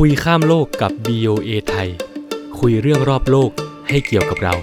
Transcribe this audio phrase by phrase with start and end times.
[0.00, 1.88] คุยข้ามโลกกับ BOA ไทย
[2.58, 3.50] คุยเรื่องรอบโลก
[3.88, 4.54] ให้เกี่ยวกับเรา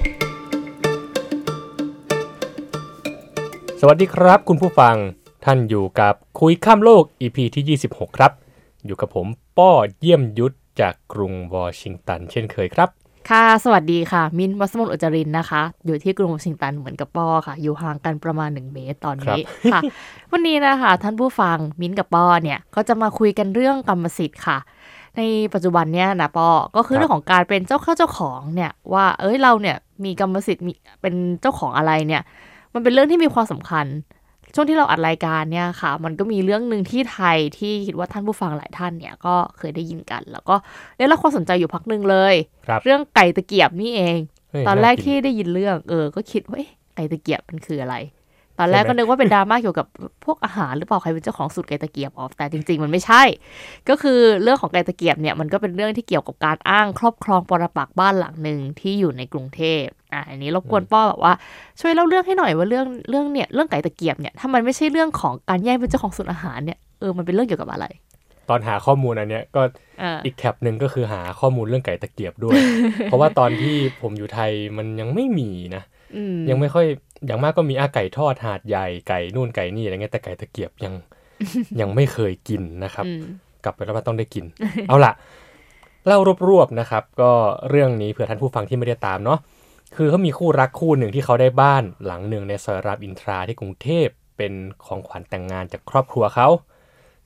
[3.79, 4.95] สวัสดีครับ คุณผู้ฟัง
[5.45, 8.31] ท่านอยู่กับคุยข้ามโลก EP ที่ 26 ครับ
[8.85, 9.27] อยู่กับผม
[9.57, 12.89] ป้อเยี่ยมยุทธจากกรุงวอชิงตัน เช่นเคยครับ
[13.29, 19.41] ค่ะสวัสดีค่ะ มินท์วัสมนต์อุจจรินนะคะ อยู่ที่กรุงวอชิงตันเหมือนกับป้อค่ะ อยู่ห่างกันประมาณ 1 เมตรตอนนี้
[19.71, 19.79] ค่ะ
[20.31, 24.57] วันนี้นะคะ ท่านผู้ฟังมินท์กับป้อเนี่ยก็จะมาคุยกันเรื่องกรรมสิทธิ์ค่ะ
[25.17, 25.21] ใน
[25.53, 32.21] ปัจจุบันเนี่ยนะป้อก็คือครับเรื่องของการเป็นเจ้าเข้าเจ้าของเนี่ย ว่าเอ้ยเราเนี่ยมีกรรมสิทธิ์มีเป็นเจ้าของอะไรเนี่ย
[32.73, 33.85] มันเป็นเรื่องที่มีความสำคัญ
[34.55, 40.55] ช่วงที่เราอัดรายการเนี่ยค่ะ มันก็มีเรื่องหนึ่งที่ไทยที่คิดว่าท่านผู้ฟังหลายท่านเนี่ยก็เคยได้ยินกัน แล้วก็
[40.97, 42.35] ได้รับความสนใจอยู่พักหนึ่งเลย
[42.67, 44.17] ครับเรื่องไก่ตะเกียบนี่เอง
[44.49, 47.95] เฮ้ยตอนแรกาที่ได้ยินเรื่อง เออ ก็คิดว่าเอ๊ะไก่ตะเกียบมันคืออะไร
[48.59, 49.87] ตอนแรกใช่ไหมก็นึกว่าเป็นดราม่าเกี่ยวกับ
[50.25, 53.23] พวกอาหารหรือเปล่าใครเป็นเจ้าของสูตรไก่ตะเกียบออฟแต่จริง ๆ มันไม่ใช่
[53.89, 61.33] ก็คือเรื่องของไก่ตะเกียบเนี่ยมันก็เป็นเรื่องที่เกี่ยวกับการอ้างครอบครองปรปักษ์บ้านหลังหนึ่งที่อยู่ในกรุงเทพอะอันนี้รบกวนป้อแบบว่า
[61.81, 67.85] ช่วยเล่าเรื่องให้หน่อยว่าเรื่องเรื่องเนี่ยเรื่องไก่ตะเกียบเนี่ยถ้ามันไม่ใช่เรื่องของการแย่งเป็นเจ้าของสูตรอาหารเนี่ยเออมันเป็นเรื่องเกี่ยวกับอะไร
[68.49, 69.61] ตอนหาข้อมูลอันเนี้ยก็
[69.99, 72.57] เอออีกแท็บหนึ่งก็คือหาข้อมูลเรื่องไก่ตะเกียบด้วย
[73.05, 75.83] เพราะว่าตอนที่ผมอยู่ไทยมันยังไม่มีนะ
[76.15, 76.85] อืมยังไม่ค่อย
[77.25, 80.93] อย่างมากก็มีอาไก่ทอดหาดใหญ่ไก่นู่นไก่นี่อะไรเงี้ยแต่ไก่ตะเกียบยัง
[81.79, 83.23] ยังไม่เคยกินนะครับอืม
[83.63, 84.45] กลับไปแล้วว่าต้องได้กิน
[84.87, 85.11] เอาล่ะ
[86.07, 87.31] เล่ารวบๆนะครับ ก็
[87.69, 89.39] เรื่องนี้เผื่อท่านผู้ฟังที่ไม่ได้ตามเนาะ
[89.95, 94.53] คือเขามีคู่รักคู่หนึ่งที่เขาได้บ้านหลังหนึ่งในซอยรามอินทราที่กรุงเทพเป็น
[94.85, 96.47] ของขวัญแต่งงานจากครอบครัวเขา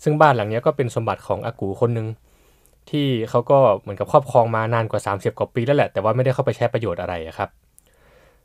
[0.04, 2.08] ซึ่งบ้านหลังเนี้ยก็เป็นสมบัติของอากูคนหนึ่ง
[2.90, 7.50] ที่เขาก็เหมือนกับครอบครองมานานกว่า 30 กว่าปีแล้วแหละ แต่ว่าไม่ได้เข้าไปใช้ประโยชน์อะไรอะครับ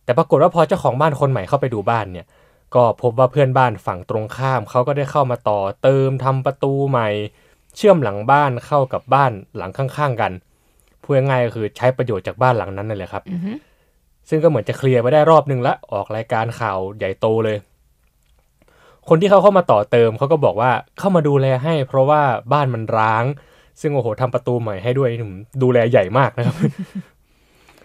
[0.05, 2.27] แต่ปรากฏว่าพอเจ้าของบ้านคนใหม่เข้าไปดูบ้านเนี่ย
[2.75, 7.09] ก็พบว่าเพื่อนบ้านฝั่งตรงข้ามเขาก็ได้เข้ามาต่อเติมทำประตูใหม่
[7.77, 10.33] เชื่อมหลังบ้านเข้ากับบ้านหลังข้างๆกัน
[11.03, 13.53] พูดง่ายๆก็คือใช้ประโยชน์จากบ้านหลังนั้นนั่นแหละครับอือฮึ
[14.29, 17.57] ซึ่งก็เหมือนจะเคลียร์ไปได้รอบนึงละออกรายการข่าวใหญ่โตเลย
[19.09, 22.23] คนที่เขาเข้ามาต่อเติมเขาก็บอกว่าเข้ามาดูแลให้ เพราะว่า
[22.53, 23.25] บ้านมันร้าง
[23.81, 26.57] ซึ่งโอ้โหทำประตูใหม่ให้ด้วยนี่ผมดูแลใหญ่มากนะครับ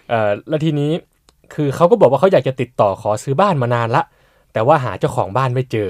[0.10, 0.92] เอ่อแล้วทีนี้
[1.54, 4.04] คือเขาก็บอกว่าเขาอยากจะติดต่อขอซื้อบ้านมานานละ
[4.54, 5.90] แต่ว่าหาเจ้าของบ้านไม่เจอ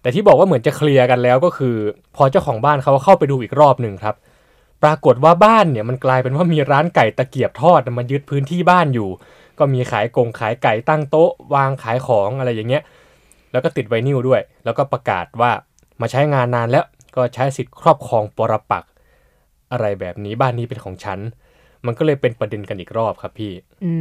[0.00, 1.76] แต่ที่บอกว่าเหมือนจะเคลียร์กันแล้วก็คือ
[2.16, 4.14] พอเจ้าของบ้านเขาเข้าไปดูอีกรอบหนึ่งครับ
[4.82, 9.08] ปรากฏว่าบ้านเนี่ยมันกลายเป็นว่ามีร้านไก่ตะเกียบทอดมันยึดพื้นที่บ้านอยู่
[9.58, 12.82] ก็มีขายกงขายไก่ตั้งโต๊ะ วางขายของอะไรอย่างเงี้ย
[13.52, 15.50] แล้วก็ติดไวนิลด้วย แล้วก็ประกาศว่า
[16.00, 16.84] มาใช้งานนานแล้ว
[17.16, 18.84] ก็ใช้สิทธิ์ครอบครองปรปัก
[19.72, 21.18] อะไรแบบนี้บ้านนี้เป็นของฉัน
[21.86, 23.52] มันก็เลยเป็นประเด็นกันอีกรอบครับพี่
[23.84, 23.92] อื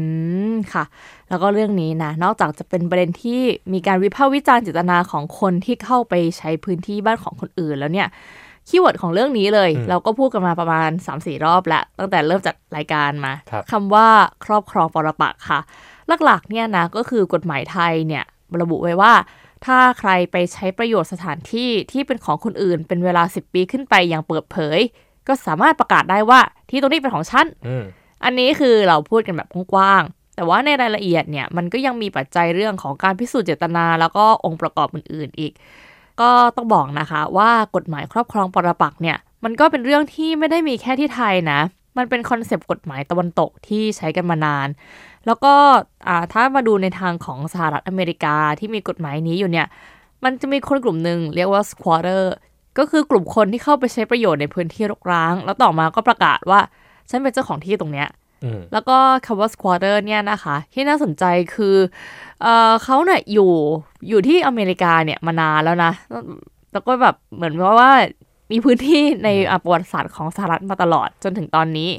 [0.52, 0.84] มค่ะ
[1.30, 3.42] แล้วก็เรื่องนี้นะ นอกจากจะเป็นประเด็นที่
[3.74, 8.08] มีการวิพากษ์วิจารณ์เจตนาของคนที่เข้าไปใช้พื้นที่บ้านของคนอื่นแล้วเนี่ย
[8.68, 14.08] คีย์เวิร์ดของเรื่องนี้เลยอืมเราก็พูดกันมาประมาณ 3-4 รอบแล้ว ตั้งแต่เริ่มจัดรายการมาครับคำว่า
[14.46, 15.60] ครอบครองปรปักษ์ค่ะ
[16.26, 18.24] หลักๆเนี่ยนะก็คือกฎหมายไทยเนี่ย
[18.62, 19.14] ระบุไว้ว่า
[19.66, 24.80] ถ้าใครไปใช้ประโยชน์สถานที่ที่เป็นของคนอื่น เป็นเวลา 10 ปีขึ้นไปอย่างเปิดเผย
[25.28, 26.40] ก็สามารถประกาศได้ว่า
[26.70, 27.86] ที่ตรงนี้เป็นของฉันอืม
[28.24, 35.54] อันนี้คือเราพูดกันแบบกว้างๆแต่ว่าในรายละเอียดเนี่ยมันก็ยังมีปัจจัยเรื่องของการพิสูจน์เจตนา แล้วก็องค์ประกอบอื่นๆอีก
[36.22, 41.60] ก็ต้องบอกนะคะว่ากฎหมายครอบครองปรปักษ์เนี่ย มันก็เป็นเรื่องที่ไม่ได้มีแค่ที่ไทยนะ
[41.98, 44.68] มันเป็นคอนเซปต์กฎหมายตะวันตกที่ใช้กันมานาน
[45.26, 45.54] แล้วก็
[46.08, 49.68] อ่าถ้ามาดูในทางของสหรัฐอเมริกาที่มีกฎหมายนี้อยู่เนี่ย
[50.24, 52.24] มันจะมีคนกลุ่มหนึ่งเรียกว่า squatter
[52.78, 56.60] ก็คือกลุ่มคนที่เข้าไปใช้ประโยชน์ในพื้นที่รกร้าง แล้วต่อมาก็ประกาศว่า
[57.10, 58.08] ฉันเป็นเจ้าของที่ตรงเนี้ย
[58.44, 61.24] อืมแล้วก็คำว่า squatter เนี่ยนะคะ ที่น่าสนใจ
[61.56, 61.76] คือ
[62.42, 63.52] เออเขาเนี่ยอยู่
[64.10, 65.92] อยู่ที่อเมริกาเนี่ยมานานแล้วนะ
[66.72, 67.92] แล้วก็แบบเหมือนว่าว่า
[68.52, 71.90] มีพื้นที่ในอะประวัติศาสตร์ของสหรัฐมาตลอดจนถึงตอนนี้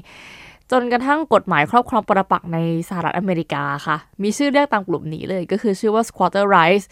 [0.71, 2.59] จนกระทั่งกฎหมายครอบครองปรปักษ์ใน
[2.89, 6.87] สหรัฐอเมริกาค่ะ มีชื่อเรียกตามกลุ่มนี้เลยก็คือชื่อว่า squatter rights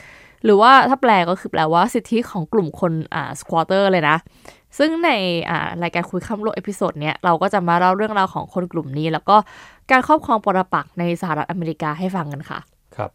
[0.45, 4.17] หรือว่าถ้าแปลก็คือแปลว่าสิทธิของกลุ่มคนอ่า squatter เลยนะ
[4.79, 5.11] ซึ่งใน
[5.51, 9.37] อ่ารายการคุยข้ามโลก episode เนี้ยเราก็จะมาเล่าเรื่องราวของคนกลุ่มนี้ แล้วก็
[9.91, 12.59] การครอบครองปรปักษ์ในสหรัฐอเมริกาให้ฟังกันค่ะ
[12.97, 13.11] ครับ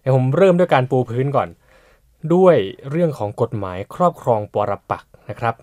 [0.00, 1.48] เดี๋ยวผมเริ่มด้วยการปูพื้นก่อน
[2.34, 2.56] ด้วย
[2.90, 5.54] เรื่องของกฎหมายครอบครองปรปักษ์นะครับ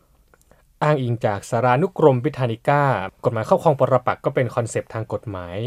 [0.84, 2.84] อ้างอิงจากสารานุกรม Britannica
[3.26, 5.58] กฎหมายครอบครองปรปักษ์ก็เป็น concept ทางกฎหมาย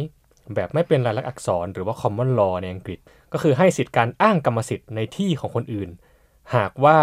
[0.55, 2.99] แบบไม่เป็นลายลักษณ์อักษรหรือว่า common law ในอังกฤษ
[3.33, 5.89] ก็คือให้สิทธิ์การอ้างกรรมสิทธิ์ในที่ของคนอื่น
[6.55, 6.99] หากว่า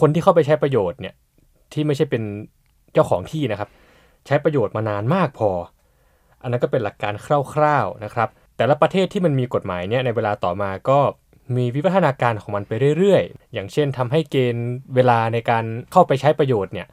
[0.00, 1.14] คนที่เข้าไปใช้ประโยชน์เนี่ย
[1.72, 2.22] ที่ไม่ใช่เป็น
[2.92, 3.70] เจ้าของที่นะครับ
[4.26, 5.50] ใช้ประโยชน์มานานมากพอ
[6.42, 7.14] อันนั้นก็เป็นหลักการ
[7.54, 10.98] คร่าวๆนะครับ แต่ละประเทศที่มันมีกฎหมายเนี่ยในเวลาต่อมาก็
[11.56, 16.88] มีวิวัฒนาการของมันไปเรื่อยๆ อย่างเช่นทำให้เกณฑ์เวลาในการเข้าไปใช้ประโยชน์เนี่ย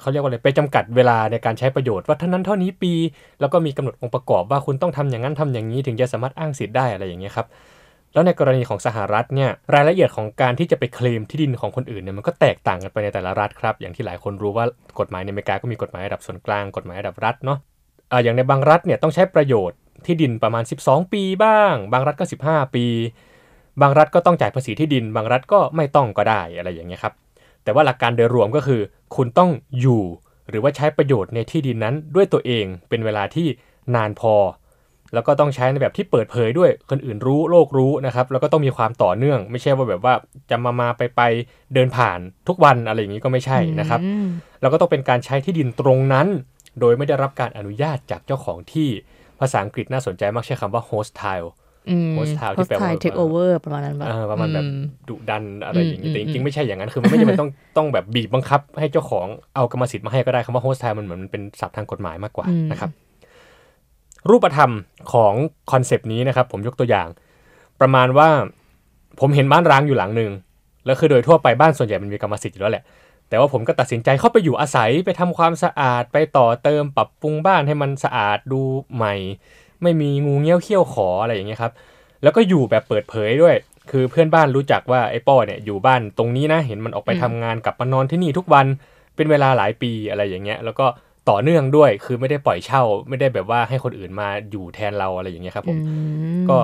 [0.00, 2.92] เขาเรียกว่าอะไรไปจำกัดเวลาในการใช้ประโยชน์ว่าเท่านั้นเท่านี้ปี
[3.40, 7.46] แล้วก็มีกำหนดองค์ประกอบว่าคุณต้องทำอย่างนั้นทำอย่างนี้ถึงจะสามารถอ้างสิทธิ์ได้อะไรอย่างเงี้ยครับ
[8.12, 14.66] แล้วในกรณีของสหรัฐเนี่ยรายละเอียดของการที่จะไปเคลมที่ดินของคนอื่นเนี่ยมันก็แตกต่างกันไปในแต่ละรัฐครับ อย่างที่หลายคนรู้ว่า
[14.98, 17.58] กฎหมายในอเมริกาก็มีกฎหมายระดับส่วนกลางกฎหมายระดับรัฐเนาะ
[18.12, 22.86] อ่าอย่างในบางรัฐเนี่ยต้องใช้ประโยชน์ที่ดินประมาณ 12 ปีบ้าง บางรัฐก็ 15 ปี
[23.82, 27.14] บางรัฐก็ต้องจ่ายภาษีที่ดิน บางรัฐก็ไม่ต้องก็ได้อะไรอย่างเงี้ยครับ
[27.64, 28.80] แต่ว่าหลักการโดยรวมก็คือ
[29.16, 29.50] คุณต้อง
[29.80, 30.02] อยู่
[30.48, 33.46] หรือว่าใช้ประโยชน์ในที่ดินนั้นด้วยตัวเองเป็นเวลาที่
[33.94, 34.34] นานพอ
[35.14, 40.14] แล้วก็ต้องใช้ในแบบที่เปิดเผยด้วยคนอื่นรู้โลกรู้นะครับแล้วก็ต้องมีความต่อเนื่อง ไม่ใช่ว่าแบบว่า
[40.50, 41.22] จะมามาไปไป
[41.74, 42.18] เดินผ่าน
[42.48, 44.00] ทุกวันอะไรอย่างนี้ก็ไม่ใช่นะครับ
[44.60, 46.26] แล้วก็ต้องเป็นการใช้ที่ดินตรงนั้น
[46.80, 48.88] โดยไม่ได้รับการอนุญาตจากเจ้าของที่
[49.40, 51.48] ภาษาอังกฤษน่าสนใจมากใช้คำว่า hostile
[51.90, 54.70] อืม hostile ที่แปลว่า hostile takeover ประมาณนั้นปะเออประมาณแบบอื
[55.08, 62.90] ดุดันอะไรอย่างนี้อืมแต่จอืริงมๆไม่ใช่อย่างนั้นคือมันไม่จำเป็นต้องต้องแบบบีบบังคับ ให้เจ้าของเอากรรมสิทธิ์มาให้ก็ได้คำว่า hostile มันเหมือนมันเป็นศัพท์ทางกฎหมายมากกว่าอืมนะครับ
[64.30, 64.70] รูปธรรม
[65.12, 65.34] ของ
[65.72, 67.08] concept นี้นะครับ ผมยกตัวอย่าง
[67.80, 68.28] ประมาณว่า
[69.20, 70.30] ผมเห็นบ้านร้างอยู่หลังหนึ่ง
[70.86, 72.84] แล้วคือโดยทั่วไปบ้านส่วนใหญ่มันมีกรรมสิทธิ์อยู่แล้วแหละ
[73.28, 78.60] แต่ว่าผมก็ตัดสินใจเข้าไปอยู่อาศัยไปทำความสะอาดไปต่อเติมปรับปรุงบ้านให้มันสะอาดดู
[78.94, 79.14] ใหม่
[79.84, 81.72] ไม่มีงูเงี้ยวเขี้ยวขออะไรอย่างเงี้ยครับ
[82.22, 83.54] แล้วก็อยู่แบบเปิดเผยด้วย
[83.90, 88.66] คือเพื่อนบ้านรู้จักว่าไอ้ป้อเนี่ยอยู่บ้านตรงนี้นะ เห็นมันออกไปอืมทำงานกลับมานอนที่นี่ทุกวัน
[89.16, 90.86] เป็นเวลาหลายปีอะไรอย่างเงี้ย แล้วก็
[91.30, 95.94] ต่อเนื่องด้วย คือไม่ได้ปล่อยเช่า ไม่ได้แบบว่าให้คนอื่นมาอยู่แทนเราอะไรอย่างเงี้ยครับผมอื
[96.42, 96.58] มก็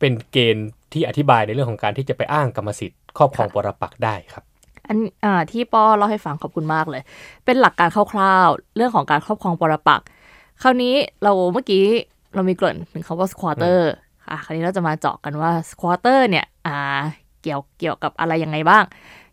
[0.00, 4.44] เป็นเกณฑ์ที่อธิบายในเรื่องของการที่จะไปอ้างกรรมสิทธิ์ครอบครองปรปักษ์ได้ครับ
[4.86, 7.02] อันอ่าที่ป้อเล่าให้ฟังขอบคุณมากเลย
[7.44, 10.06] เป็นหลักการคร่าวๆ เรื่องของการครอบครองปรปักษ์
[10.62, 11.84] คราวนี้เราเมื่อกี้
[12.34, 13.80] เรามีเกริ่นถึงคำว่า squatter
[14.30, 16.78] อะคราวนี้เราจะมาเจาะกันว่า squatter เนี่ยอ่า
[17.42, 18.84] เกี่ยวเกี่ยวกับอะไรยังไงบ้าง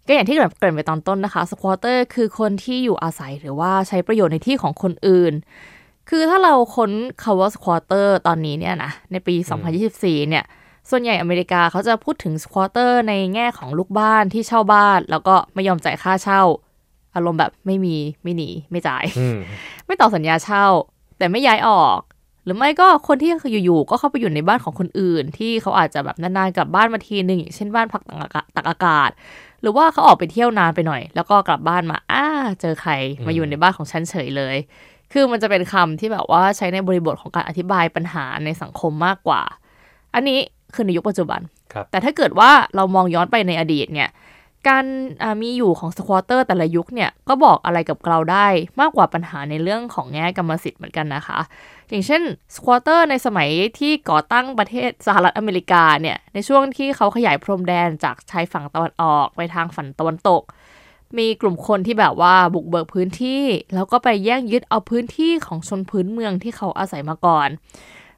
[0.08, 5.34] ก็อย่างที่เกริ่นเกริ่นไปตอนต้นนะคะ squatter คือคนที่อยู่อาศัยหรือว่าใช้ประโยชน์ในที่ของคนอื่น
[6.10, 6.92] คือถ้าเราค้น
[7.24, 9.36] คาว่า squatter ตอนนี้เนี่ยนะในปี
[9.82, 10.46] 2024 เนี่ย
[10.90, 16.42] ส่วนใหญ่อเมริกาเขาจะพูดถึง squatter ในแง่ของลูกบ้านที่เช่าบ้าน แล้วก็ไม่ยอมจ่ายค่าเช่า
[17.16, 19.38] อารมณ์แบบไม่มีไม่หนีไม่จ่ายอืม
[19.86, 20.66] ไม่ต่อสัญญาเช่า
[21.18, 22.00] แต่ไม่ย้ายออก
[22.44, 23.30] หรือไม่ก็คนที่
[23.64, 29.10] อยู่ๆก็เข้าไปอยู่ในบ้านของคนอื่น ที่เขาอาจจะแบบนานๆกลับบ้านมาทีหนึ่งอย่างเช่นบ้านพักตักอากาศตักอากาศ
[29.62, 32.26] หรือว่าเขาออกไปเที่ยวนานไปหน่อย แล้วก็กลับบ้านมาอ้า
[32.62, 32.92] เจอใคร
[33.26, 34.56] มาอยู่ในบ้านของฉันเฉยเลย
[35.12, 39.42] คือมันจะเป็นคำที่แบบว่าใช้ในบริบทของการอธิบายปัญหาในสังคมมากกว่า
[40.14, 40.40] อันนี้
[40.74, 41.42] คือในยุคปัจจุบัน
[41.74, 44.10] ครับแต่ถ้าเกิดว่าเรามองย้อนไปในอดีตเนี่ย
[44.70, 44.86] การ
[45.42, 48.48] มีอยู่ของ squatter แต่ละยุคเนี่ยก็บอกอะไรกับเราได้
[48.80, 51.40] มากกว่าปัญหาในเรื่องของแง่กรรมสิทธิ์เหมือนกันนะคะ
[51.90, 52.22] อย่างเช่น
[52.56, 53.50] squatter ในสมัย
[53.80, 60.42] ที่ก่อตั้งประเทศสหรัฐอเมริกาเนี่ยในช่วงที่เขาขยายพรมแดนจากชายฝั่งตะวันออกไปทางฝั่งตะวันตก
[61.18, 63.44] มีกลุ่มคนที่แบบว่าบุกเบิกพื้นที่
[63.74, 67.50] แล้วก็ไปแย่งยึดเอาพื้นที่ของชนพื้นเมืองที่เขาอาศัยมาก่อน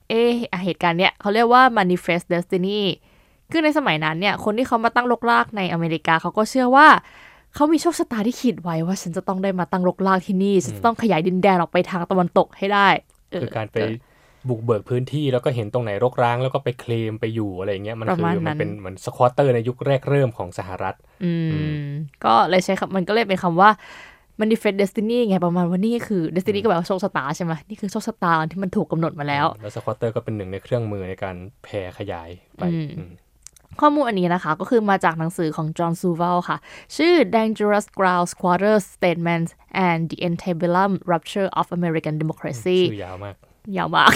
[0.10, 2.82] เอะอะเหตุการณ์เนี้ยเขาเรียกว่า manifest destiny
[3.54, 6.88] คือในสมัยนั้นเนี่ยคนที่เขามาตั้งรกรากในอเมริกาเขาก็เชื่อว่า
[7.56, 12.88] เขามีโชคชะตาที่ขีดไว้ว่าฉันจะต้องได้มาตั้งรกรากที่นี่ฉันจะต้องขยายดินแดนออกไปทางตะวันตกให้ได้
[13.32, 13.78] เคือการไป
[14.50, 21.78] บุกเบิกพื้นที่แล้วก็เห็นตรงไหนรกร้างแล้วก็ไปเคลมไปอยู่อะไรอย่างเงี้ยมันประคือมาณมันั้นนเป็นเหมือนสควอเตอร์ในยุคแรกเริ่มของสหรัฐอือืม
[22.26, 23.70] ก็เลยใช้คำมันก็เลยเป็นคำว่า
[24.42, 33.10] manifest destiny ไงประมาณว่านี่คือ destiny ก็แบบว่าโชคชะตาใช่ไหมนี่คือโชคชะตาที่มันถูกกำหนดมาแล้ว แล้ว squatter ก็เป็นหนึ่งในเครื่องมือในการแผ่ขยายไปอืมอืม
[33.82, 36.58] ข้อมูลอันนี้นะคะ ก็คือมาจากหนังสือของ John Suval ค่ะ
[36.96, 39.52] ชื่อ Dangerous Ground Squatters Statesmen
[39.88, 43.36] and the Antebellum Rupture of American Democracy ชื่อยาวมาก
[43.78, 44.14] ยาวมาก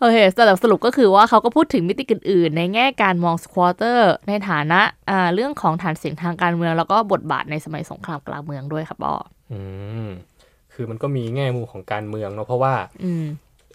[0.00, 9.14] โอเคสรุปสรุปก็คือว่าเขาก็พูดถึงมิติอื่นๆ ในแง่การมอง squatter ในฐานะอ่าเรื่องของฐานเสียงทางการเมือง แล้วก็บทบาทในสมัยสงครามกลางเมืองด้วยครับบอ
[9.52, 9.60] อื
[10.06, 10.08] ม
[10.74, 13.24] คือมันก็มีแง่มุมของการเมืองเนาะเพราะว่าอืม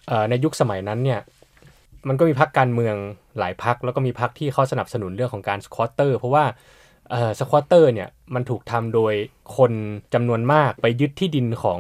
[0.07, 1.19] เอ่อในยุคสมัยนั้นเนี่ย
[2.07, 2.95] มันก็มีพรรคการเมือง
[3.39, 6.45] หลายพรรคแล้วก็มีพรรคที่เขาสนับสนุนเรื่องของการ squatter เพราะว่า
[7.12, 9.13] เออ squatter เนี่ยมันถูกทำโดย
[9.57, 9.72] คน
[10.13, 11.79] จำนวนมากไปยึดที่ดินของ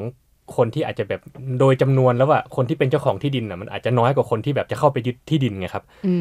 [0.55, 1.21] คนที่อาจจะแบบ
[1.59, 6.15] โดยจำนวนแล้วอะคนที่เป็นเจ้าของที่ดินอะมันอาจจะน้อยกว่าคนที่แบบจะเข้าไปยึดที่ดินไงครับอือ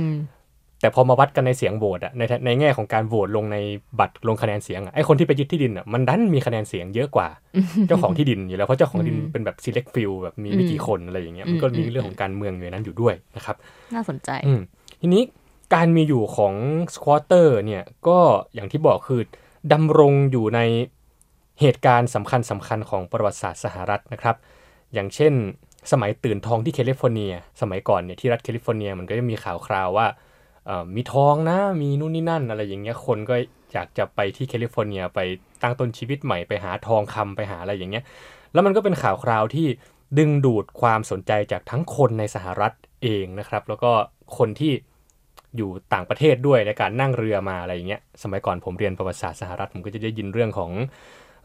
[0.83, 3.59] แต่พอมาวัดกันในเสียงโหวตอะในในแง่ของการโหวตลงใน
[4.01, 7.29] บัตรลงคะแนนเสียงอะไอคนที่ไปยึดที่ดินอะมันดันมีคะแนนเสียงเยอะกว่า
[7.89, 13.57] เจ้าของที่ดินอยู่แล้ว เพราะเจ้าของดินอืมเป็นแบบ select few แบบมีไม่กี่คนอะไรอย่างเงี้ยมันก็อืมมีอืมเรื่องของการเมืองอยู่ในนั้นอยู่ด้วยนะครับ
[13.95, 14.61] น่าสนใจอืม
[15.01, 15.23] ทีนี้
[15.75, 16.55] การมีอยู่ของ
[16.95, 18.19] squatter เนี่ยก็
[18.55, 19.21] อย่างที่บอกคือ
[19.73, 20.61] ดำรงอยู่ใน
[21.61, 24.37] เหตุการณ์สำคัญสำคัญของประวัติศาสตร์สหรัฐนะครับ
[24.95, 25.33] อย่างเช่น
[25.93, 30.31] สมัยตื่นทองที่แคลิฟอร์เนีย สมัยก่อนเนี่ยที่รัฐแคลิฟอร์เนียมันก็จะมีข่าวคราวว่าเอ่อ
[30.95, 33.35] มีทองนะ มีนู่นนี่นั่นอะไรอย่างเงี้ย คนก็
[33.73, 35.21] อยากจะไปที่แคลิฟอร์เนียไป
[35.63, 38.05] ตั้งต้นชีวิตใหม่ไปหาทองคำไปหาอะไรอย่างเงี้ย
[38.53, 39.67] แล้วมันก็เป็นข่าวคราวที่
[40.19, 43.93] ดึงดูดความสนใจจากทั้งคนในสหรัฐเองนะครับ แล้วก็
[44.39, 44.73] คนที่
[45.57, 50.71] อยู่ต่างประเทศด้วยในการนั่งเรือมาอะไรอย่างเงี้ย สมัยก่อนผมเรียนประวัติศาสตร์สหรัฐผมก็จะได้ยินเรื่องของ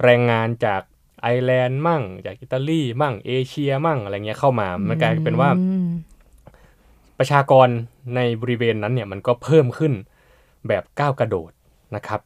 [0.04, 0.82] แรงงานจาก
[1.22, 5.50] ไอร์แลนด์มั่ง จากอิตาลีมั่งเอเชียมั่งอะไรเงี้ยเข้ามา มันกลายเป็นว่า
[7.20, 7.68] ประชากร
[8.16, 9.94] ในบริเวณนั้นเนี่ยมันก็เพิ่มขึ้น
[10.68, 11.52] แบบก้าวกระโดด
[11.96, 12.22] นะครับ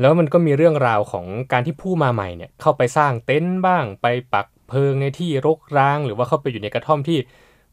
[0.00, 7.18] แล้วมันก็มีเรื่องราวของการที่ผู้มาใหม่เนี่ยเข้าไปสร้างเต็นท์บ้าง ไปปักเพิงในที่รกร้าง หรือว่าเข้าไปอยู่ในกระท่อมที่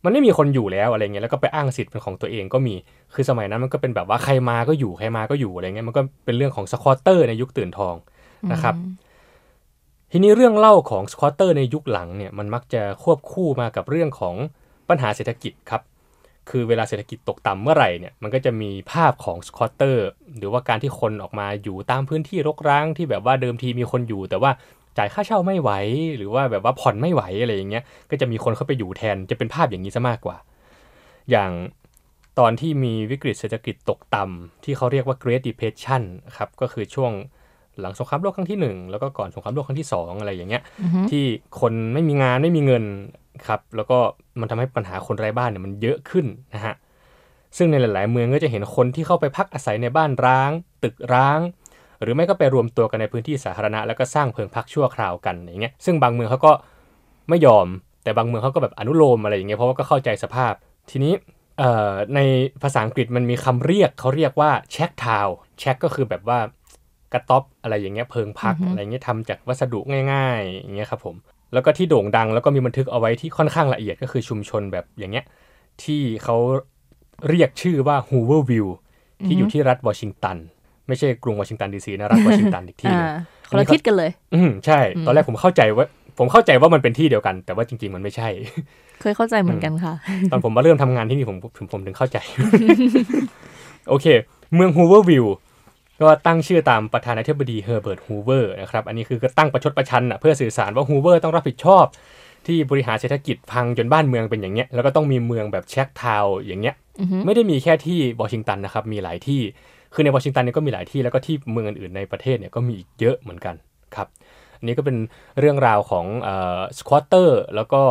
[0.04, 2.76] มันไม่มีคนอยู่แล้วอะไรเงี้ยแล้วก็ไปอ้างสิทธิ์เป็นของตัวเองก็มี
[3.14, 7.96] คือสมัยนั้นมันก็เป็นแบบว่าใครมาก็อยู่ใครมาก็อยู่อะไรเงี้ยมันก็เป็นเรื่องของ squatter ในยุคตื่นทอง
[8.52, 8.76] นะครับ
[10.12, 14.36] ทีนี้เรื่องเล่าของ squatter ในยุคหลังเนี่ยมันมักจะควบคู่มากับเรื่องของ
[14.90, 15.82] ปัญหาเศรษฐกิจครับ
[16.50, 24.52] คือเวลาเศรษฐกิจตกต่ำเมื่อไหร่เนี่ยมันก็จะมีภาพของสควอตเตอร์หรือว่าการที่คนออกมาอยู่ตามพื้นที่รกร้างที่แบบว่าเดิมทีมีคนอยู่ แต่ว่า
[24.98, 25.72] จ่ายค่าเช่าไม่ไหว
[26.18, 30.38] หรือว่าแบบว่าผ่อนไม่ไหวอะไรอย่างเงี้ยก็จะมีคนเข้าไปอยู่แทนจะเป็นภาพอย่างนี้ซะมากกว่า
[31.32, 31.52] อย่าง
[32.40, 36.04] ตอนที่มีวิกฤตเศรษฐกิจตกต่ำที่เขาเรียกว่า Great Depression
[36.38, 37.12] ครับก็คือช่วง
[37.82, 40.64] หลังสงครามโลกครั้งที่หนึ่งแล้วก็ก่อนสงครามโลกครั้งที่สองอะไรอย่างเงี้ย
[41.12, 41.24] ที่
[41.60, 42.84] คนไม่มีงานไม่มีเงิน
[43.48, 43.98] ครับแล้วก็
[44.40, 46.76] มันทำให้ปัญหาคนไร้บ้านเนี่ยมันเยอะขึ้นนะฮะ
[47.58, 50.52] ซึ่งในหลาย ๆ เมืองก็จะเห็นคนที่เข้าไปพักอาศัยในบ้านร้าง
[50.84, 51.40] ตึกร้าง
[52.02, 56.52] หรือไม่ก็ไปรวมตัวกันในพื้นที่สาธารณะแล้วก็สร้างเพิงพักชั่วคราวกันอย่างเงี้ยซึ่งบางเมืองเขาก็
[57.30, 57.68] ไม่ยอม
[58.04, 60.54] แต่บางเมืองเขาก็แบบอนุโลมอะไรอย่างเงี้ยเพราะว่าก็เข้าใจสภาพ
[60.90, 61.14] ทีนี้
[61.60, 62.20] เอ่อใน
[62.64, 65.28] ภาษาอังกฤษมันมีคำเรียกเขาเรียกว่าแช็คทาว
[65.60, 66.40] แช็คก็คือแบบว่า
[67.16, 69.80] กระต๊อบอะไรอย่างเงี้ยเพิงพักอะไรเงี้ยทำจากวัสดุ
[70.12, 71.16] ง่ายๆอย่างเงี้ยครับผม
[71.54, 75.26] แล้วก็ที่โด่งดังแล้วก็มีบันทึกเอาไว้ที่ค่อนข้างละเอียดก็คือชุมชนแบบอย่างเงี้ย
[75.84, 76.38] ที่เขา
[77.30, 78.72] เรียกชื่อว่า Hooverville
[79.26, 80.38] ที่อยู่ที่รัฐวอชิงตัน
[80.88, 83.14] ไม่ใช่กรุงวอชิงตันดีซีนะรัฐวอชิงตันอีกที่หนึงอ่า
[83.50, 85.86] คนละทิศกันเลย อืมใช่ ตอนแรกผมเข้าใจว่า
[86.20, 88.28] ผมเข้าใจว่ามันเป็นที่เดียวกัน แต่ว่าจริง ๆ มันไม่ใช่
[89.02, 89.94] เคยเข้าใจเหมือนกันค่ะ
[90.32, 92.18] ตอนผมมาเริ่มทำงานที่นี่ผมผมผมถึงเข้าใจ
[93.90, 94.06] โอเค
[94.56, 95.26] เมืองฮูเวอร์วิล
[96.02, 101.86] ก็ตั้งชื่อตามประธานาธิบดีเฮอร์เบิร์ตฮูเวอร์นะครับ อันนี้คือก็ตั้งประชดประชันอะเพื่อสื่อสารว่าฮูเวอร์ต้องรับผิดชอบ
[102.48, 109.42] ที่บริหารเศรษฐกิจพังจนบ้านเมืองเป็นอย่างเงี้ย แล้วก็ต้องมีเมืองแบบ shack town อย่างเงี้ยอือฮึไม่ได้มีแค่ที่วอชิงตันนะครับ มีหลายที่
[109.94, 113.56] คือในวอชิงตันเนี่ยก็มีหลายที่ แล้วก็ที่เมืองอื่นๆในประเทศเนี่ยก็มีอีกเยอะเหมือนกัน
[113.96, 114.08] ครับ
[114.60, 114.98] อันนี้ก็เป็น
[115.40, 116.06] เรื่องราวของ
[116.78, 117.82] squatter แล้วก็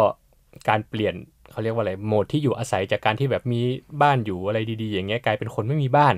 [0.69, 1.15] การเปลี่ยน
[1.51, 3.61] เขาเรียกว่าอะไร โหมดที่อยู่อาศัยจากการที่แบบมี
[4.03, 6.15] บ้านอยู่อะไรดีๆ อย่างเงี้ย กลายเป็นคนไม่มีบ้าน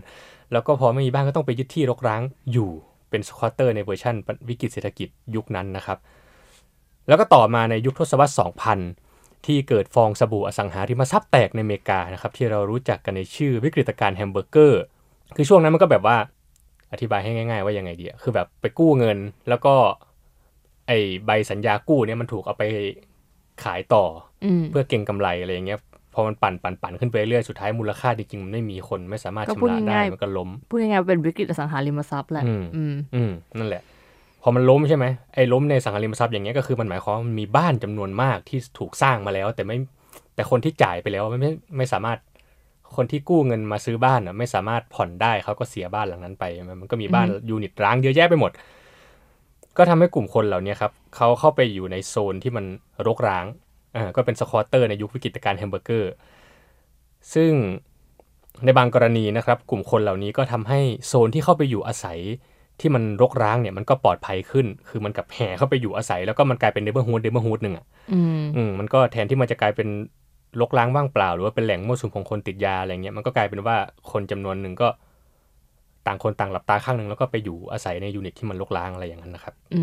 [0.52, 2.22] แล้วก็พอไม่มีบ้านก็ต้องไปยึดที่รกร้าง
[2.52, 2.70] อยู่
[3.10, 4.14] เป็น squatter ในเวอร์ชัน
[4.48, 5.98] วิกฤตเศรษฐกิจยุคนั้นนะครับ
[7.08, 8.32] แล้วก็ต่อมาในยุคทศวรรษ
[8.92, 14.82] 2000 ที่เกิดฟองสบู่อสังหาริมทรัพย์แตกในอเมริกานะครับที่เรารู้จักกันในชื่อวิกฤตการณ์แฮมเบอร์เกอร์
[15.36, 16.16] คือช่วงนั้นมันก็แบบว่า
[16.92, 19.74] อธิบายให้ง่าย ๆ ว่ายังไงดีอะคือแบบไปกู้เงินแล้วก็
[20.86, 20.92] ไอ
[21.26, 22.64] ใบสัญญากู้เนี่ยมันถูกเอาไป
[23.64, 24.04] ขายต่อ
[24.44, 25.80] อืมเพื่อเก็งกำไรอะไรอย่างเงี้ย
[26.18, 33.82] พอมันปั่นปั่นปั่นขึ้นไปเรื่อยสุดท้ายมูลค่าจริงๆมันไม่มีคนไม่สามารถก็ชำพูดระได้ง่ายๆมันก็ล้ม พูดง่ายๆว่าเป็นวิกฤตอสังหาริมทรัพย์แหละอืมอืมอืมนั่นแหละ
[34.42, 35.04] พอมันล้มใช่ไหม
[35.34, 39.76] ไอ้ล้มในสังหาริมทรัพย์อย่างเงี้ยก็คือมันหมายความว่ามันมีบ้านจำนวนมากที่ถูกสร้างมาแล้ว แต่ไม่
[40.34, 42.18] แต่คนที่จ่ายไปแล้วไม่ไม่ไม่สามารถ
[42.96, 46.44] คนที่กู้เงินมาซื้อบ้านอะไม่สามารถผ่อนได้เขาก็เสียบ้านหลังนั้นไป
[46.80, 48.50] มันก็มีบ้าน unit ร้างเยอะแยะไปหมด
[49.76, 52.64] ก็ทำให้กลุ่มคนเหล่านี้ครับเขาเข้าไปอยู่ในโซนที่มัน
[53.06, 53.44] รกร้าง
[53.96, 56.12] อ่าก็เป็น squatter ในยุควิกฤตการณ์แฮมเบอร์เกอร์
[57.34, 57.52] ซึ่ง
[58.64, 62.18] ในบางกรณีนะครับกลุ่มคนเหล่านี้ก็ทำให้โซนที่เข้าไปอยู่อาศัย
[62.80, 69.88] ที่มันรกร้างเนี่ยมันก็ปลอดภัยขึ้น คือมันก็แห่เข้าไปอยู่อาศัย แล้วก็มันกลายเป็น neighborhood neighborhood หนึ่งอะอืมอืมมันก็แทนที่มันจะกลายเป็น
[70.60, 73.76] รกร้างว่างเปล่า หรือว่าเป็นแหล่งมั่วสุมของคนติดยาอะไรเงี้ยมันก็กลายเป็นว่า
[74.12, 74.88] คนจำนวนหนึ่งก็
[76.06, 79.82] ต่างคนต่างหลับตาข้างหนึ่งแล้วก็ไปอยู่อาศัยใน unit ที่มันรกร้างอะไรอย่างนั้นนะครับ อื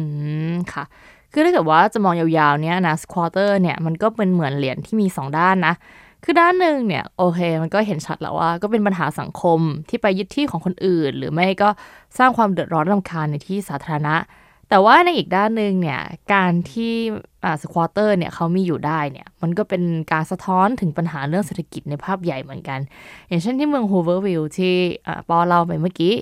[0.53, 0.83] มค่ะ
[1.33, 5.73] คือถ้าเกิดว่าจะมองยาวๆเนี่ยนะ squatter เนี่ยมันก็เป็นเหมือนเหรียญที่มีสองด้านนะ
[6.23, 9.59] คือด้านหนึ่งเนี่ยโอเค มันก็เห็นชัดแล้วว่า ก็เป็นปัญหาสังคม
[9.89, 11.69] ที่ไปยึดที่ของคนอื่น หรือไม่ก็
[12.17, 14.15] สร้างความเดือดร้อนรำคาญในที่สาธารณะ
[14.69, 15.99] แต่ว่าในอีกด้านหนึ่งเนี่ย
[16.33, 16.93] การที่
[17.43, 22.79] อ่า squatter เนี่ยเขามีอยู่ได้เนี่ยมันก็เป็นการสะท้อนถึงปัญหาเรื่องเศรษฐกิจในภาพใหญ่เหมือนกัน
[23.27, 24.73] อย่างเช่นที่เมืองฮูเวอร์วิลล์ที่
[25.07, 26.13] อ่าปอเล่าไปเมื่อกี้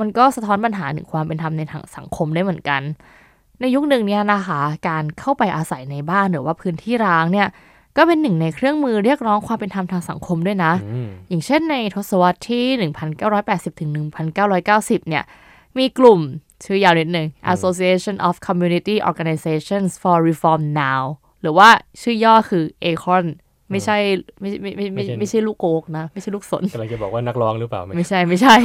[0.00, 2.82] มันก็สะท้อนปัญหาถึงความเป็นธรรมในทางสังคมได้เหมือนกัน
[3.62, 7.48] ในยุคหนึ่งเนี่ยนะคะ การเข้าไปอาศัยในบ้านหรือว่าพื้นที่ร้างเนี่ย
[7.96, 12.64] ก็เป็นหนึ่งในเครื่องมือเรียกร้องความเป็นธรรมทางสังคมด้วยนะอืมอย่างเช่นในทศวรรษที่
[13.22, 13.90] 1980 ถึง
[14.50, 15.24] 1990 เนี่ย
[15.78, 16.20] มีกลุ่ม
[16.64, 21.02] ชื่อยาวนิดหนึ่ง Association of Community Organizations for Reform Now
[21.42, 21.68] หรือว่า
[22.02, 23.24] ชื่อย่อคือ ACON
[23.70, 23.96] ไม่ใช่
[24.40, 28.56] ไม่ไม่ไม่ไม่ไม่ใช่ลูกโกกนะ ไม่ใช่ลูกสนกำลังจะบอกว่านักร้องหรือเปล่า ไม่ไม่ใช่ไม่ใช่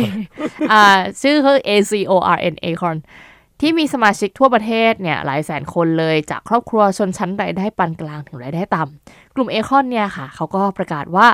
[0.72, 0.84] อ่า
[1.22, 2.98] ชื่อคือ A C O R N Acorn
[3.62, 11.28] ที่มีสมาชิกทั่วประเทศเนี่ยหลายแสนคนเลยจากครอบครัวชนชั้นรายได้ปานกลางถึงรายได้ต่ำกลุ่มเอคอนเนี่ยค่ะเขาก็ประกาศว่า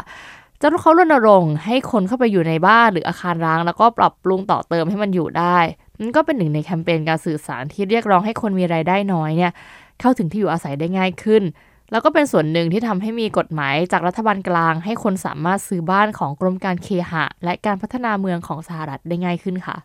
[0.61, 5.57] จะเขารณรงค์ให้คนเข้าไปอยู่ในบ้านหรืออาคารร้าง แล้วก็ปรับปรุงต่อเติมให้มันอยู่ได้
[5.99, 9.51] มันก็เป็นหนึ่งในแคมเปญการสื่อสารที่เรียกร้องให้คนมีรายได้น้อยเนี่ย
[9.99, 11.43] เข้าถึงที่อยู่อาศัยได้ง่ายขึ้น
[11.91, 19.77] แล้วก็เป็นส่วนหนึ่งที่ทำให้มีกฎหมายจากรัฐบาลกลาง ให้คนสามารถซื้อบ้านของกรมการเคหะ และการพัฒนาเมืองของสหรัฐได้ง่ายขึ้นค่ะ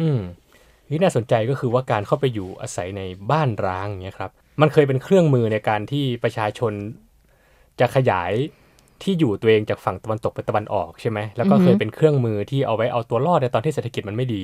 [0.00, 0.20] อืม
[0.94, 6.72] ที่น่าสนใจก็คือว่าการเข้าไปอยู่อาศัยในบ้านร้างอย่างเงี้ยครับมันเคยเป็นเครื่องมือในการที่ประชาชน
[7.80, 8.32] จะขยาย
[9.02, 14.42] ที่อยู่ตัวเองจากฝั่งตะวันตกไปตะวันออกใช่ไหมแล้วก็เคยเป็นเครื่องมือที่เอาไว้เอาตัวรอดในตอนที่เศรษฐกิจมันไม่ดี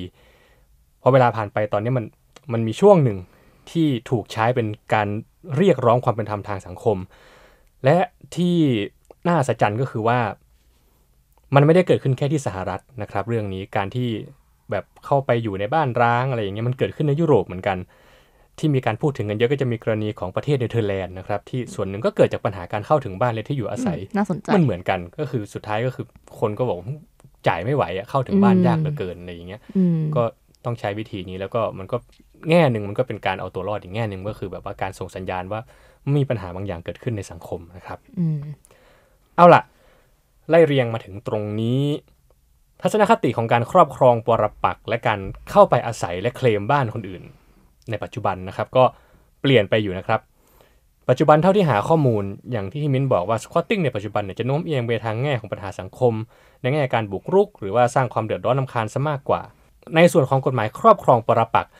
[1.01, 2.05] พอเวลาผ่านไปตอนนี้มัน
[2.53, 3.17] มันมีช่วงหนึ่ง
[3.71, 5.07] ที่ถูกใช้เป็นการ
[5.57, 6.97] เรียกร้องความเป็นธรรมทางสังคม
[7.85, 7.97] และ
[8.35, 8.55] ที่
[9.27, 10.19] น่าสัศจรรย์ก็คือว่า
[11.55, 14.09] มันไม่ได้เกิดขึ้นแค่ที่สหรัฐนะครับ เรื่องนี้การที่
[14.71, 17.77] แบบเข้าไปอยู่ในบ้านร้างอะไรอย่างเงี้ยมันเกิดขึ้นในยุโรปเหมือนกัน
[18.59, 26.05] ที่มีการพูดถึงกันเยอะก็จะมีกรณีของประเทศเนเธอร์แลนด์นะครับที่ส่วนหนึ่งก็เกิดจากปัญหาการเข้าถึงบ้านเลยที่อยู่อาศัยน่าสนใจมันเหมือนกันก็คือสุดท้ายก็คือ
[26.39, 26.79] คนก็บอก
[27.47, 30.23] จ่ายไม่ไหวอะเข้าถึงบ้านยากเหลือเกินอะไรอย่างเงี้ยอืมก็
[30.65, 31.97] ต้องใช้วิธีนี้แล้วก็มันก็
[32.49, 35.59] แง่หนึ่งมันก็เป็นการเอาตัวรอดอีกแง่หนึ่งก็คือแบบว่าการส่งสัญญาณว่า
[36.17, 38.39] มีปัญหาบางอย่างเกิดขึ้นในสังคมนะครับอืม
[39.35, 39.61] เอาล่ะ
[40.49, 41.81] ไล่เรียงมาถึงตรงนี้
[42.81, 45.19] ทัศนคติของการครอบครองปรปักษ์และการ
[45.51, 47.23] เข้าไปอาศัยและเคลมบ้านคนอื่น
[47.89, 48.83] ในปัจจุบันนะครับก็
[49.41, 50.19] เปลี่ยนไปอยู่นะครับ
[51.09, 56.13] ปัจจุบันเท่าที่หาข้อมูลอย่างที่มิ้นบอกว่า squatting ในปัจจุบันเนี่ยจะโน้มเอียงไปทางแง่ของปัญหาสังคม
[56.61, 59.41] ในแง่การบุกรุก หรือว่าสร้างความเดือดร้อนรำคาญซะมากกว่า
[59.95, 61.71] ในส่วนของกฎหมายครอบครองปรปักษ์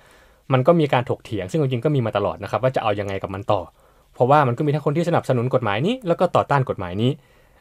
[0.53, 3.62] มันก็มีการถกเถียง ซึ่งจริงๆก็มีมาตลอดนะครับว่าจะเอายังไงกับมันต่อ
[4.13, 7.12] เพราะว่ามันก็มีทั้งคนที่สนับสนุนกฎหมายนี้ แล้วก็ต่อต้านกฎหมายนี้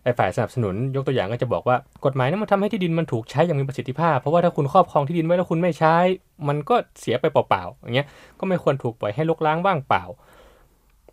[0.04, 5.94] ไอ้ฝ่ายสนับสนุนยกตัวอย่างก็จะบอกว่ากฎหมายนั้นมันทำให้ที่ดินมันถูกใช้อย่างมีประสิทธิภาพ เพราะว่าถ้าคุณครอบครองที่ดินไว้แล้วคุณไม่ใช้
[6.48, 8.06] มันก็เสียไปเปล่าๆอย่างเงี้ย
[8.38, 10.04] ก็ไม่ควรถูกปล่อยให้ลกล้างว่างเปล่า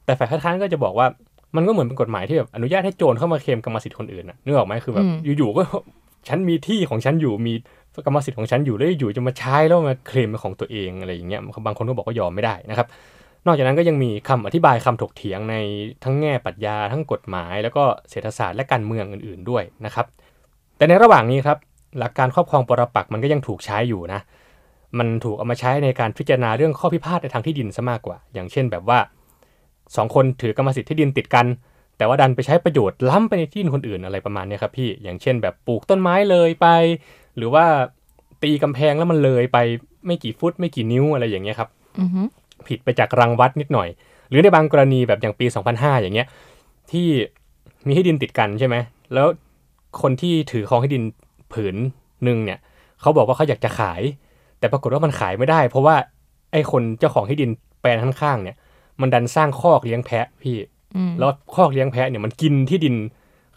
[0.06, 1.08] แต่ฝ่ายค้านก็จะบอกว่า
[1.56, 5.64] มันก็เหมือนเป็นกฎหมายที่แบบอนุญาตให้โจรเข้ามาเคลมกรรมสิทธิ์คนอื่นนะนึกออกไหมคือแบบอืมอยู่ๆก็
[6.28, 7.54] ฉันมีที่ของฉันอยู่มี
[8.06, 12.88] กรรมสิทธิ์ของฉันอยู่แล้วอยู่จะมาใช้แล้วมาเคลมเป็นของตัวเองอะไรอย่างเงี้ยบางคนก็บอกว่ายอมไม่ได้นะครับ
[13.46, 15.56] นอกจากนั้นก็ยังมีคำอธิบายคำถกเถียงใน
[16.04, 20.06] ทั้งแง่ปรัชญาทั้งกฎหมาย แล้วก็เศรษฐศาสตร์และการเมืองอื่น ๆด้วยนะครับ
[20.78, 21.58] แต่ในระหว่างนี้ครับ
[22.00, 24.20] หลักการครอบครองปรปักษ์มันก็ยังถูกใช้อยู่นะ
[24.98, 29.00] มันถูกเอามาใช้ในการพิจารณาเรื่องข้อพิพาทในทางที่ดินซะมากกว่า อย่างเช่นแบบว่า
[29.96, 31.46] สองคนถือกรรมสิทธิ์ที่ดินติดกัน
[31.98, 36.68] แต่ว่าดันไปใช้ประโยชน์ล้ำไปในที่ดินคนอื่นอะไรประมาณนี้ครับพี่ อย่างเช่นแบบปลูกต้นไม้เลยไป
[37.38, 37.66] หรือว่า
[38.44, 39.58] ตีกำแพงแล้วมันเลยไป
[40.06, 41.70] ไม่กี่ฟุตไม่กี่นิ้วอะไรอย่างเงี้ยครับ
[42.68, 43.90] ผิดไปจากรังวัดนิดหน่อย
[44.30, 46.28] หรือในบางกรณีแบบอย่างปี 2005 อย่างเงี้ย
[46.92, 47.08] ที่
[47.88, 48.76] มีที่ดินติดกันใช่ไหม
[49.14, 49.28] แล้ว
[50.02, 51.04] คนที่ถือครองที่ดิน
[51.54, 51.76] ผืน
[52.24, 52.60] หนึ่งเนี่ย
[53.02, 54.02] เขาบอกว่าเขาอยากจะขาย
[54.60, 55.96] แต่ปรากฏว่ามันขายไม่ได้ เพราะว่า
[56.52, 57.50] ไอ้คนเจ้าของที่ดิน
[57.82, 58.56] แปลนข้างๆเนี่ย
[59.02, 60.56] มันดันสร้างคอกเลี้ยงแพะพี่
[60.96, 62.96] อืมแล้วคอกเลี้ยงแพะเนี่ยมันกินที่ดิน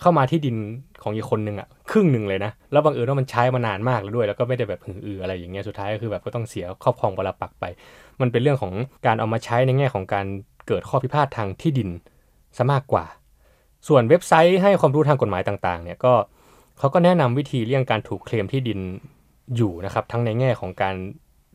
[0.01, 0.57] เข้ามาที่ดิน
[1.03, 7.65] ของอีกคนหนึ่งอะครึ่งหนึ่งเลยนะ แล้วบังเอิญว่ามันใช้มานานมากแล้วด้วย แล้วก็ไม่ได้แบบหืออืออะไรอย่างเงี้ยสุดท้ายก็คือแบบก็ต้องเสียครอบครองปรปักไป
[8.21, 8.73] มันเป็นเรื่องของ
[9.07, 10.27] การเอามาใช้ในแง่ของการ
[10.67, 11.89] เกิดข้อพิพาททางที่ดิน
[12.57, 13.05] ซะมากกว่า
[13.89, 16.15] ส่วนเว็บไซต์ให้ความรู้ทางกฎหมายต่างๆเนี่ยก็
[16.79, 18.81] เขาก็แนะนำวิธีเลี่ยงการถูกเคลมที่ดิน
[19.57, 20.95] อยู่นะครับทั้งในแง่ของการ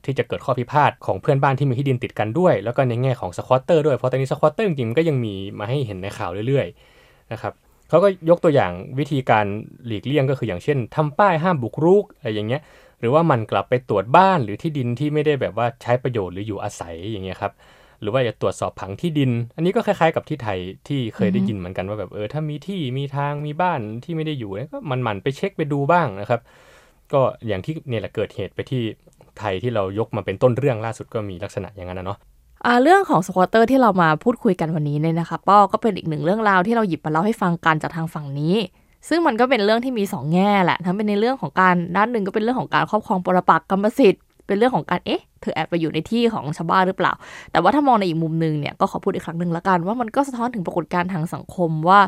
[0.06, 7.54] ที่จะเกิดข้อพิพาทของเพื่อนบ้านที่มีที่ดินติดกันด้วย แล้วก็ในแง่ของสควอตเตอร์ด้วยเพราะตอนนี้สควอตเตอร์จริงๆมันก็ยังมีมาให้เห็นในข่าวเรื่อยๆนะครับ
[7.90, 9.46] เขาก็ยกตัวอย่างวิธีการ
[9.86, 12.62] หลีกเลี่ยงก็คืออย่างเช่นทำป้ายห้ามบุกรุกอะไรอย่างเงี้ย
[13.00, 17.54] หรือว่ามันกลับไปตรวจบ้านหรือที่ดินที่ไม่ได้แบบว่าใช้ประโยชน์หรืออยู่อาศัยอย่างเงี้ยครับ
[18.02, 26.42] หรือว่าจะตรวจสอบผังที่ดิน อันนี้ก็คล้ายๆกับที่ไทยที่เคยได้ยินเหมือนกันว่าแบบเออถ้ามีที่มีทางมีบ้านที่ไม่ได้อยู่ก็มันหมั่นไปเช็คไปดูบ้างนะครับ
[27.14, 28.82] ก็อย่างที่เนี่ยแหละเกิดเหตุไปที่
[29.40, 32.18] ไทยที่เรายกมาเป็นต้นเรื่องล่าสุดก็มีลักษณะอย่างนั้นนะเนาะ
[32.84, 38.56] เรื่องของ squatter ที่เรามาพูดคุยกันวันนี้เนี่ยนะคะป้อก็เป็นอีกหนึ่งเรื่องราวที่เราหยิบมาเล่าให้ฟังกันจากทางฝั่งนี้
[39.10, 47.14] ซึ่งมันก็เป็นเรื่องที่มีสองแง่แหละทั้งเป็นในเรื่องของการด้านหนึ่งก็เป็นเรื่องของการครอบครองปรปักษ์กรรมสิทธิ์เป็นเรื่องของการเอ๊ะเธอแอบไปอยู่ในที่ของชาวบ้านหรือเปล่า
[47.52, 52.00] แต่ว่าถ้ามองในอีกมุมหนึ่งเนี่ยก็ขอพูดอีกครั้งหนึ่งละกันว่ามันก็สะท้อนถึงปรากฏการณ์ทางสังคมว่า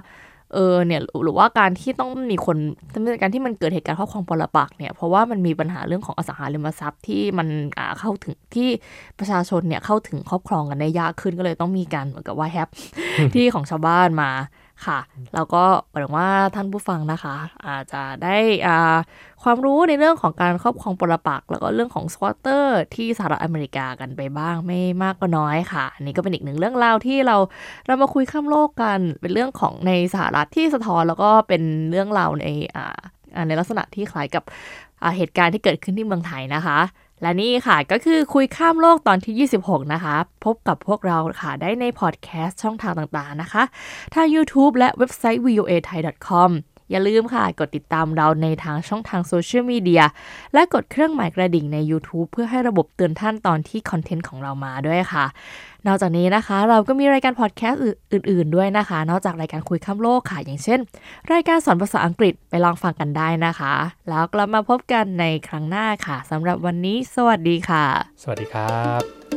[0.54, 2.58] เออเนี่ยหรือว่าการที่ต้องมีคน
[3.22, 8.70] การที่มันเกิดเหตุการณ์ครอบครองปรปักษ์เนี่ยเพราะว่ามันมีปัญหาเรื่องของอสังหาริมทรัพย์ที่มันอ่าเข้าถึงที่
[9.20, 12.70] ประชาชนเนี่ยเข้าถึงครอบครองกันได้ยากขึ้นก็เลยต้องมีการเหมือนกับว่าแฮป
[13.34, 14.32] ที่ของชาวบ้านมา
[14.86, 15.00] ค่ะ
[15.34, 17.36] แล้วก็หวังว่าท่านผู้ฟังนะคะ
[17.68, 18.38] อาจจะได้
[18.68, 18.98] อ่า
[19.44, 27.38] ความรู้ในเรื่องของการครอบครองปรปักษ์แล้วก็เรื่องของสควอตเตอร์ที่สหรัฐอเมริกากันไปบ้างไม่มากก็น้อยค่ะ อันนี้ก็เป็นอีกหนึ่งเรื่องราวที่เรา
[27.88, 32.98] เรามาคุยข้ามโลกกันเป็นเรื่องของในสหรัฐที่สะท้อนแล้วก็เป็นเรื่องราวในอ่า
[33.36, 34.44] อ่าในลักษณะที่คล้ายกับ
[35.04, 36.80] อ่าเหตุการณ์ที่เกิดขึ้นที่เมืองไทยนะคะ
[37.22, 43.64] และนี่ค่ะก็คือคุยข้ามโลกตอนที่ 26 นะคะ พบกับพวกเราค่ะได้ในพอดแคสต์ช่องทางต่างๆนะคะ
[44.16, 46.52] ทาง YouTube และเว็บไซต์ voa thai com
[46.92, 50.04] อย่าลืมค่ะ กดติดตามเราในทางช่องทางโซเชียลมีเดีย
[50.54, 55.26] และกดเครื่องหมายกระดิ่งใน YouTube เพื่อให้ระบบเตือนท่านตอนที่คอนเทนต์ของเรามาด้วยค่ะ
[55.88, 60.80] นอกจากนี้นะคะ เราก็มีรายการพอดแคสต์อื่น ๆ ด้วยนะคะ นอกจากรายการคุยข้ามโลกค่ะ อย่างเช่น
[61.32, 63.74] รายการสอนภาษาอังกฤษไปลองฟังกันได้นะคะ
[64.10, 67.86] แล้วกลับมาพบกันในครั้งหน้าค่ะสำหรับวันนี้ สวัสดีค่ะ
[68.22, 69.37] สวัสดีครับ